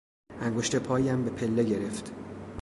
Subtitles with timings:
[0.39, 2.11] انگشت پایم به پله گرفت.